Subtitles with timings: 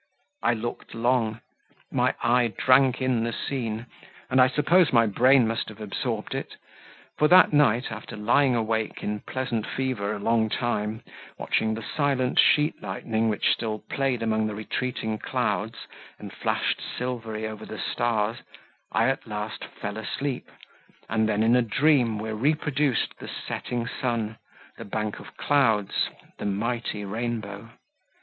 [0.41, 1.41] I looked long;
[1.91, 3.85] my eye drank in the scene,
[4.31, 6.55] and I suppose my brain must have absorbed it;
[7.19, 11.03] for that night, after lying awake in pleasant fever a long time,
[11.37, 15.85] watching the silent sheet lightning, which still played among the retreating clouds,
[16.17, 18.37] and flashed silvery over the stars,
[18.91, 20.49] I at last fell asleep;
[21.09, 24.39] and then in a dream were reproduced the setting sun,
[24.77, 26.09] the bank of clouds,
[26.39, 27.69] the mighty rainbow.